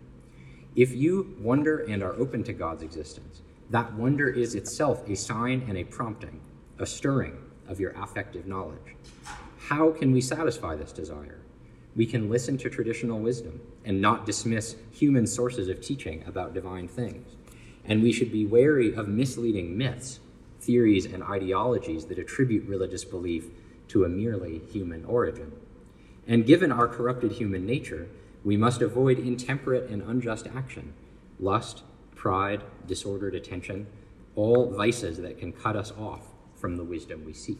[0.75, 5.65] If you wonder and are open to God's existence, that wonder is itself a sign
[5.67, 6.41] and a prompting,
[6.77, 7.37] a stirring
[7.67, 8.95] of your affective knowledge.
[9.57, 11.39] How can we satisfy this desire?
[11.95, 16.87] We can listen to traditional wisdom and not dismiss human sources of teaching about divine
[16.87, 17.35] things.
[17.85, 20.19] And we should be wary of misleading myths,
[20.63, 23.45] theories, and ideologies that attribute religious belief
[23.89, 25.51] to a merely human origin.
[26.27, 28.07] And given our corrupted human nature,
[28.43, 30.93] we must avoid intemperate and unjust action,
[31.39, 31.83] lust,
[32.15, 33.87] pride, disordered attention,
[34.35, 36.21] all vices that can cut us off
[36.55, 37.59] from the wisdom we seek.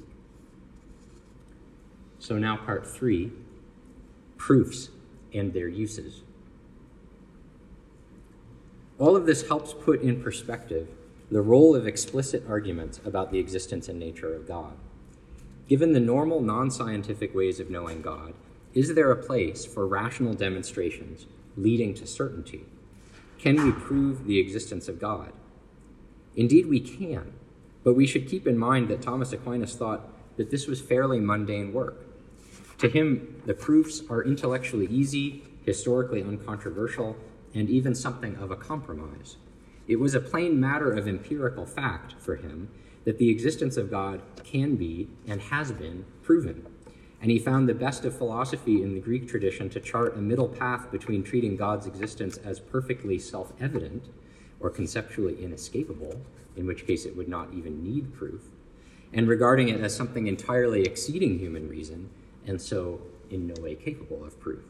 [2.19, 3.31] So, now part three
[4.37, 4.89] proofs
[5.33, 6.21] and their uses.
[8.97, 10.87] All of this helps put in perspective
[11.31, 14.73] the role of explicit arguments about the existence and nature of God.
[15.67, 18.33] Given the normal non scientific ways of knowing God,
[18.73, 22.65] is there a place for rational demonstrations leading to certainty?
[23.39, 25.31] Can we prove the existence of God?
[26.35, 27.33] Indeed, we can,
[27.83, 30.07] but we should keep in mind that Thomas Aquinas thought
[30.37, 32.05] that this was fairly mundane work.
[32.79, 37.15] To him, the proofs are intellectually easy, historically uncontroversial,
[37.53, 39.37] and even something of a compromise.
[39.87, 42.69] It was a plain matter of empirical fact for him
[43.05, 46.65] that the existence of God can be and has been proven
[47.23, 50.49] and he found the best of philosophy in the Greek tradition to chart a middle
[50.49, 54.09] path between treating God's existence as perfectly self evident
[54.59, 56.21] or conceptually inescapable,
[56.57, 58.41] in which case it would not even need proof,
[59.13, 62.09] and regarding it as something entirely exceeding human reason,
[62.45, 64.65] and so in no way capable of proof.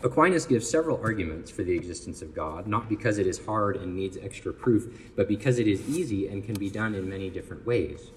[0.00, 3.96] Aquinas gives several arguments for the existence of God, not because it is hard and
[3.96, 7.66] needs extra proof, but because it is easy and can be done in many different
[7.66, 8.12] ways.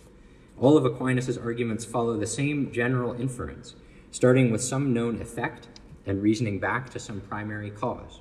[0.59, 3.73] All of Aquinas' arguments follow the same general inference,
[4.11, 5.69] starting with some known effect
[6.05, 8.19] and reasoning back to some primary cause.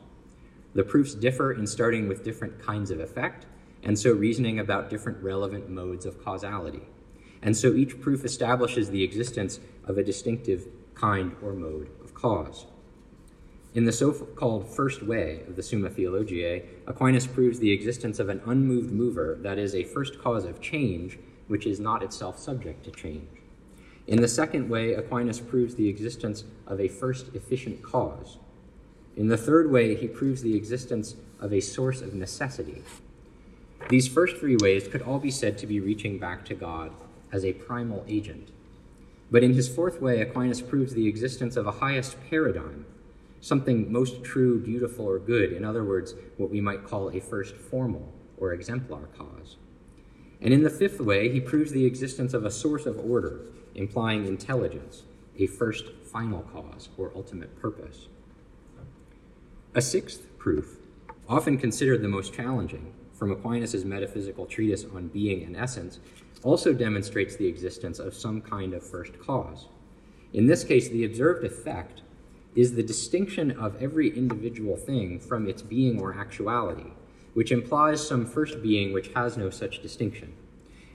[0.73, 3.45] The proofs differ in starting with different kinds of effect,
[3.83, 6.89] and so reasoning about different relevant modes of causality.
[7.43, 12.65] And so each proof establishes the existence of a distinctive kind or mode of cause.
[13.73, 18.29] In the so called first way of the Summa Theologiae, Aquinas proves the existence of
[18.29, 22.85] an unmoved mover, that is, a first cause of change which is not itself subject
[22.85, 23.29] to change.
[24.09, 28.39] In the second way, Aquinas proves the existence of a first efficient cause.
[29.17, 32.83] In the third way, he proves the existence of a source of necessity.
[33.89, 36.91] These first three ways could all be said to be reaching back to God
[37.31, 38.49] as a primal agent.
[39.31, 42.85] But in his fourth way, Aquinas proves the existence of a highest paradigm,
[43.41, 47.57] something most true, beautiful, or good, in other words, what we might call a first
[47.57, 49.57] formal or exemplar cause.
[50.41, 53.41] And in the fifth way, he proves the existence of a source of order,
[53.75, 55.03] implying intelligence,
[55.39, 58.09] a first final cause or ultimate purpose.
[59.75, 60.79] A sixth proof,
[61.29, 66.01] often considered the most challenging, from Aquinas' metaphysical treatise on being and essence,
[66.43, 69.69] also demonstrates the existence of some kind of first cause.
[70.33, 72.01] In this case, the observed effect
[72.55, 76.91] is the distinction of every individual thing from its being or actuality,
[77.35, 80.35] which implies some first being which has no such distinction,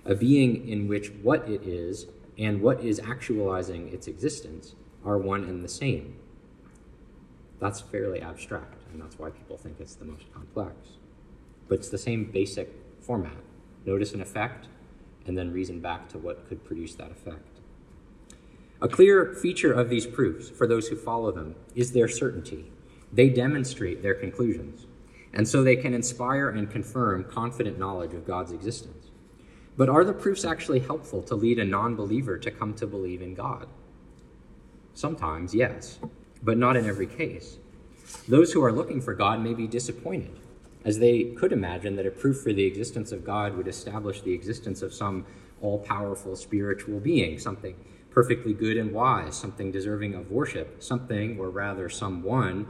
[0.05, 5.43] a being in which what it is and what is actualizing its existence are one
[5.43, 6.17] and the same.
[7.59, 10.75] That's fairly abstract, and that's why people think it's the most complex.
[11.69, 12.69] But it's the same basic
[12.99, 13.37] format.
[13.85, 14.67] Notice an effect,
[15.25, 17.54] and then reason back to what could produce that effect.
[18.85, 22.71] A clear feature of these proofs, for those who follow them, is their certainty.
[23.11, 24.85] They demonstrate their conclusions
[25.33, 29.07] and so they can inspire and confirm confident knowledge of God's existence.
[29.75, 33.23] But are the proofs actually helpful to lead a non believer to come to believe
[33.23, 33.65] in God?
[34.93, 35.97] Sometimes, yes,
[36.43, 37.57] but not in every case.
[38.27, 40.39] Those who are looking for God may be disappointed,
[40.83, 44.33] as they could imagine that a proof for the existence of God would establish the
[44.33, 45.25] existence of some
[45.59, 47.75] all powerful spiritual being, something
[48.15, 52.65] perfectly good and wise, something deserving of worship, something, or rather someone,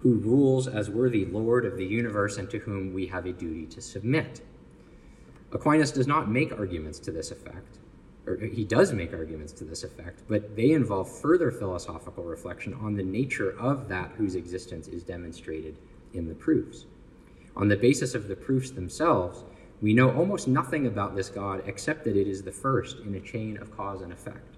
[0.00, 3.64] who rules as worthy Lord of the universe and to whom we have a duty
[3.66, 4.42] to submit.
[5.50, 7.78] Aquinas does not make arguments to this effect,
[8.26, 12.94] or he does make arguments to this effect, but they involve further philosophical reflection on
[12.94, 15.78] the nature of that whose existence is demonstrated
[16.12, 16.84] in the proofs.
[17.56, 19.42] On the basis of the proofs themselves,
[19.80, 23.20] we know almost nothing about this God except that it is the first in a
[23.20, 24.51] chain of cause and effect.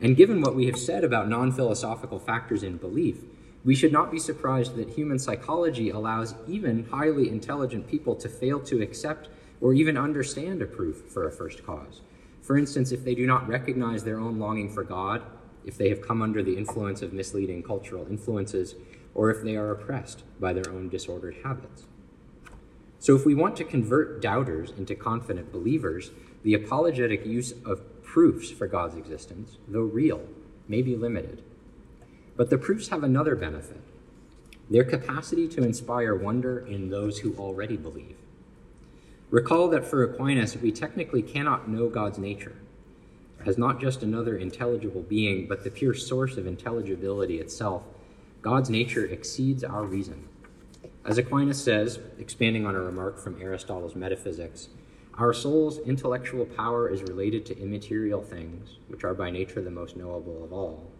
[0.00, 3.24] And given what we have said about non philosophical factors in belief,
[3.64, 8.58] we should not be surprised that human psychology allows even highly intelligent people to fail
[8.60, 9.28] to accept
[9.60, 12.00] or even understand a proof for a first cause.
[12.40, 15.22] For instance, if they do not recognize their own longing for God,
[15.66, 18.74] if they have come under the influence of misleading cultural influences,
[19.14, 21.84] or if they are oppressed by their own disordered habits.
[23.00, 26.10] So, if we want to convert doubters into confident believers,
[26.42, 30.22] the apologetic use of proofs for God's existence, though real,
[30.68, 31.42] may be limited.
[32.36, 33.80] But the proofs have another benefit
[34.70, 38.16] their capacity to inspire wonder in those who already believe.
[39.28, 42.54] Recall that for Aquinas, we technically cannot know God's nature
[43.44, 47.82] as not just another intelligible being, but the pure source of intelligibility itself.
[48.42, 50.28] God's nature exceeds our reason.
[51.02, 54.68] As Aquinas says, expanding on a remark from Aristotle's Metaphysics,
[55.14, 59.96] our soul's intellectual power is related to immaterial things, which are by nature the most
[59.96, 60.90] knowable of all,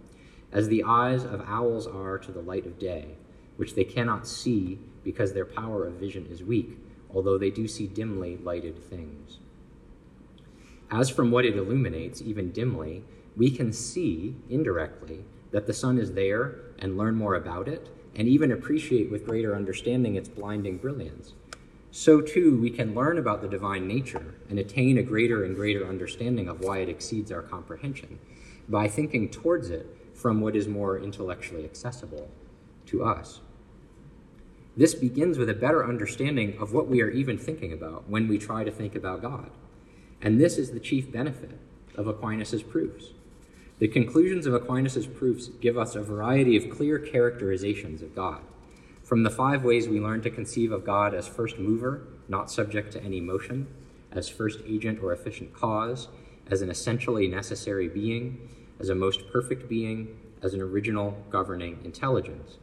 [0.53, 3.09] as the eyes of owls are to the light of day,
[3.57, 6.79] which they cannot see because their power of vision is weak,
[7.15, 9.39] although they do see dimly lighted things.
[10.91, 13.05] As from what it illuminates, even dimly,
[13.37, 18.29] we can see indirectly that the sun is there and learn more about it and
[18.29, 21.33] even appreciate with greater understanding its blinding brilliance.
[21.93, 25.87] So, too, we can learn about the divine nature and attain a greater and greater
[25.87, 28.21] understanding of why it exceeds our comprehension
[28.69, 32.31] by thinking towards it from what is more intellectually accessible
[32.87, 33.41] to us.
[34.77, 38.39] This begins with a better understanding of what we are even thinking about when we
[38.39, 39.51] try to think about God.
[40.23, 41.59] And this is the chief benefit
[41.97, 43.13] of Aquinas' proofs.
[43.81, 48.43] The conclusions of Aquinas' proofs give us a variety of clear characterizations of God.
[49.03, 52.93] From the five ways we learn to conceive of God as first mover, not subject
[52.93, 53.69] to any motion,
[54.13, 56.09] as first agent or efficient cause,
[56.51, 62.59] as an essentially necessary being, as a most perfect being, as an original governing intelligence.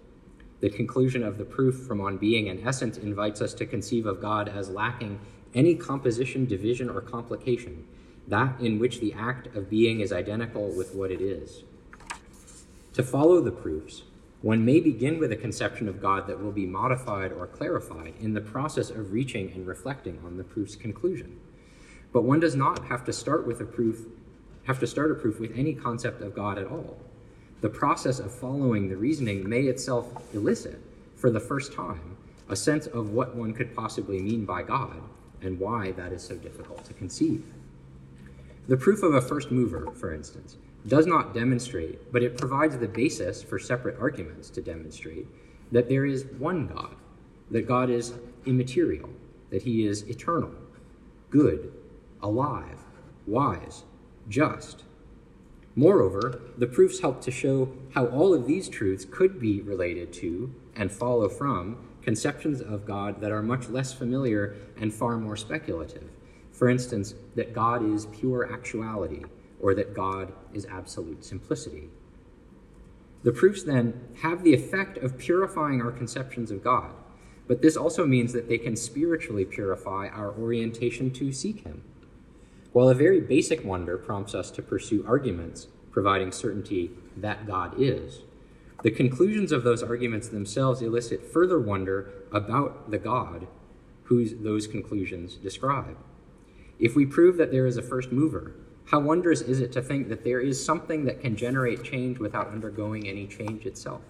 [0.60, 4.22] The conclusion of the proof from on being and essence invites us to conceive of
[4.22, 5.20] God as lacking
[5.56, 7.88] any composition, division, or complication,
[8.28, 11.64] that in which the act of being is identical with what it is.
[12.94, 14.04] To follow the proofs,
[14.42, 18.34] one may begin with a conception of God that will be modified or clarified in
[18.34, 21.40] the process of reaching and reflecting on the proof's conclusion.
[22.14, 24.06] But one does not have to start with a proof,
[24.66, 26.98] have to start a proof with any concept of God at all.
[27.62, 30.80] The process of following the reasoning may itself elicit,
[31.16, 32.18] for the first time,
[32.50, 35.02] a sense of what one could possibly mean by God
[35.42, 37.44] and why that is so difficult to conceive.
[38.68, 42.88] The proof of a first mover, for instance, does not demonstrate, but it provides the
[42.88, 45.28] basis for separate arguments to demonstrate
[45.72, 46.96] that there is one God,
[47.50, 48.14] that God is
[48.46, 49.10] immaterial,
[49.52, 50.52] that he is eternal,
[51.30, 51.72] good,
[52.22, 52.80] alive,
[53.26, 53.84] wise,
[54.28, 54.84] just.
[55.76, 60.54] Moreover, the proofs help to show how all of these truths could be related to
[60.76, 66.10] and follow from conceptions of God that are much less familiar and far more speculative.
[66.58, 69.26] For instance, that God is pure actuality,
[69.60, 71.90] or that God is absolute simplicity.
[73.22, 73.94] The proofs then
[74.24, 76.90] have the effect of purifying our conceptions of God,
[77.48, 81.84] but this also means that they can spiritually purify our orientation to seek Him.
[82.74, 88.22] While a very basic wonder prompts us to pursue arguments providing certainty that God is,
[88.82, 93.46] the conclusions of those arguments themselves elicit further wonder about the God
[94.06, 95.98] whose those conclusions describe.
[96.80, 98.54] If we prove that there is a first mover,
[98.86, 102.50] how wondrous is it to think that there is something that can generate change without
[102.50, 104.02] undergoing any change itself?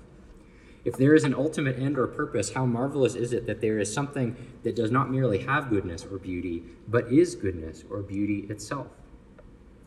[0.85, 3.91] If there is an ultimate end or purpose, how marvelous is it that there is
[3.91, 8.87] something that does not merely have goodness or beauty, but is goodness or beauty itself?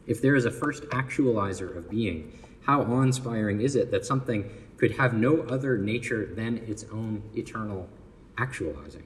[0.06, 4.50] If there is a first actualizer of being, how awe inspiring is it that something
[4.76, 7.88] could have no other nature than its own eternal
[8.36, 9.04] actualizing?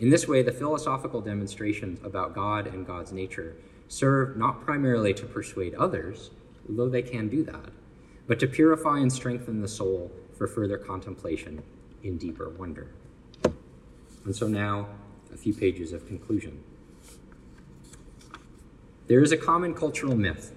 [0.00, 3.56] In this way, the philosophical demonstrations about God and God's nature
[3.88, 6.30] serve not primarily to persuade others,
[6.68, 7.70] though they can do that,
[8.26, 11.62] but to purify and strengthen the soul for further contemplation
[12.02, 12.88] in deeper wonder.
[14.24, 14.88] And so now,
[15.32, 16.62] a few pages of conclusion.
[19.06, 20.54] There is a common cultural myth,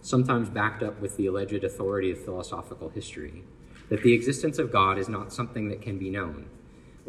[0.00, 3.42] sometimes backed up with the alleged authority of philosophical history,
[3.88, 6.48] that the existence of God is not something that can be known,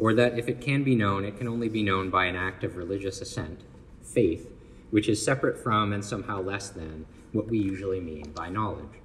[0.00, 2.64] or that if it can be known, it can only be known by an act
[2.64, 3.60] of religious assent,
[4.02, 4.50] faith,
[4.90, 9.00] which is separate from and somehow less than what we usually mean by knowledge.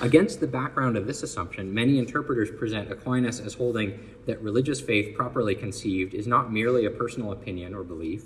[0.00, 5.14] Against the background of this assumption, many interpreters present Aquinas as holding that religious faith
[5.14, 8.22] properly conceived is not merely a personal opinion or belief,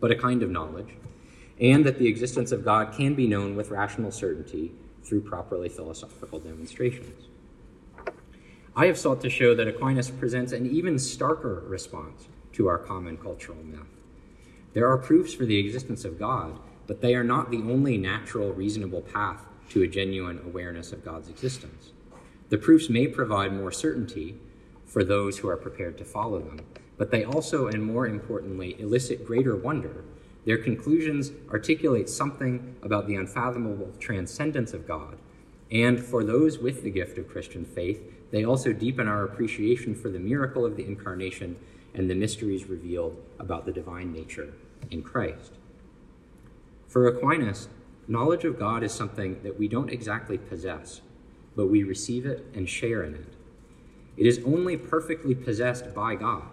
[0.00, 0.96] but a kind of knowledge,
[1.60, 4.72] and that the existence of God can be known with rational certainty
[5.04, 7.29] through properly philosophical demonstrations.
[8.80, 13.18] I have sought to show that Aquinas presents an even starker response to our common
[13.18, 13.80] cultural myth.
[14.72, 18.54] There are proofs for the existence of God, but they are not the only natural,
[18.54, 21.90] reasonable path to a genuine awareness of God's existence.
[22.48, 24.36] The proofs may provide more certainty
[24.86, 26.60] for those who are prepared to follow them,
[26.96, 30.04] but they also, and more importantly, elicit greater wonder.
[30.46, 35.18] Their conclusions articulate something about the unfathomable transcendence of God,
[35.70, 38.00] and for those with the gift of Christian faith,
[38.30, 41.56] they also deepen our appreciation for the miracle of the incarnation
[41.94, 44.52] and the mysteries revealed about the divine nature
[44.90, 45.52] in Christ.
[46.86, 47.68] For Aquinas,
[48.06, 51.00] knowledge of God is something that we don't exactly possess,
[51.56, 53.34] but we receive it and share in it.
[54.16, 56.44] It is only perfectly possessed by God,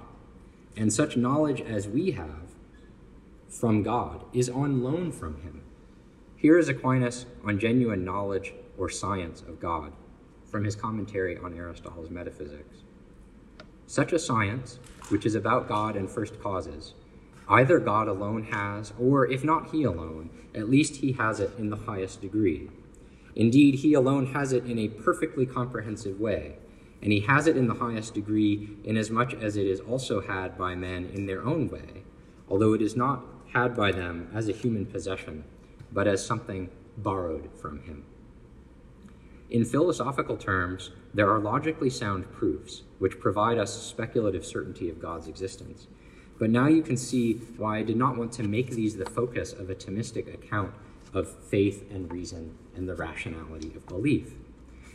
[0.76, 2.48] and such knowledge as we have
[3.48, 5.62] from God is on loan from Him.
[6.36, 9.92] Here is Aquinas on genuine knowledge or science of God
[10.50, 12.78] from his commentary on Aristotle's Metaphysics.
[13.86, 14.80] Such a science,
[15.10, 16.94] which is about God and first causes,
[17.50, 21.70] Either God alone has, or if not He alone, at least He has it in
[21.70, 22.70] the highest degree.
[23.36, 26.58] Indeed, He alone has it in a perfectly comprehensive way,
[27.02, 30.76] and He has it in the highest degree inasmuch as it is also had by
[30.76, 32.04] men in their own way,
[32.50, 33.24] although it is not
[33.54, 35.46] had by them as a human possession,
[35.92, 38.04] but as something borrowed from Him.
[39.50, 45.28] In philosophical terms, there are logically sound proofs which provide us speculative certainty of God's
[45.28, 45.88] existence
[46.40, 49.54] but now you can see why I did not want to make these the focus
[49.54, 50.74] of a Thomistic account
[51.14, 54.34] of faith and reason and the rationality of belief.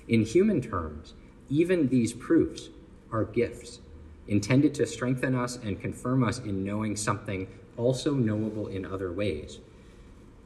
[0.06, 1.14] In human terms,
[1.48, 2.68] even these proofs
[3.10, 3.80] are gifts
[4.28, 9.58] intended to strengthen us and confirm us in knowing something also knowable in other ways,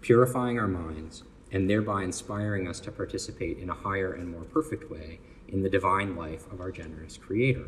[0.01, 4.91] purifying our minds and thereby inspiring us to participate in a higher and more perfect
[4.91, 7.67] way in the divine life of our generous Creator.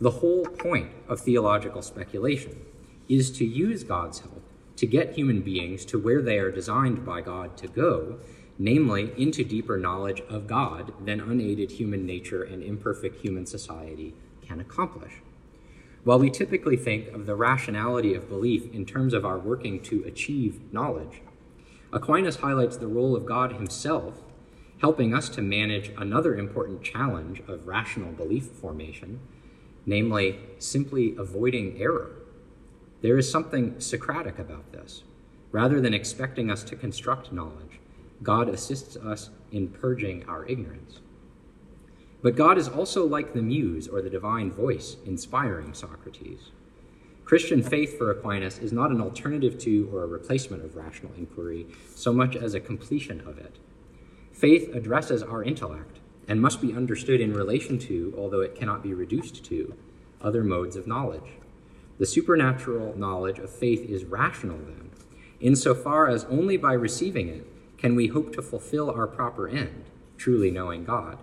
[0.00, 2.64] The whole point of theological speculation
[3.08, 4.42] is to use God's help
[4.76, 8.18] to get human beings to where they are designed by God to go,
[8.58, 14.14] namely into deeper knowledge of God than unaided human nature and imperfect human society
[14.46, 15.12] can accomplish.
[16.02, 20.02] While we typically think of the rationality of belief in terms of our working to
[20.04, 21.20] achieve knowledge,
[21.92, 24.22] Aquinas highlights the role of God himself,
[24.80, 29.20] helping us to manage another important challenge of rational belief formation
[29.86, 32.10] namely, simply avoiding error.
[33.02, 35.02] There is something Socratic about this.
[35.52, 37.80] Rather than expecting us to construct knowledge,
[38.22, 41.00] God assists us in purging our ignorance.
[42.22, 46.50] But God is also like the muse or the divine voice inspiring Socrates.
[47.30, 51.64] Christian faith for Aquinas is not an alternative to or a replacement of rational inquiry
[51.94, 53.54] so much as a completion of it.
[54.32, 58.92] Faith addresses our intellect and must be understood in relation to, although it cannot be
[58.92, 59.76] reduced to,
[60.20, 61.36] other modes of knowledge.
[62.00, 64.90] The supernatural knowledge of faith is rational, then,
[65.40, 67.46] insofar as only by receiving it
[67.78, 69.84] can we hope to fulfill our proper end,
[70.18, 71.16] truly knowing God,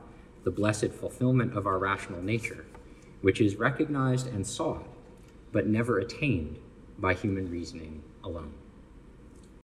[0.45, 2.65] the blessed fulfillment of our rational nature,
[3.19, 4.85] which is recognized and sought,
[5.51, 6.59] but never attained
[6.99, 8.53] by human reasoning alone.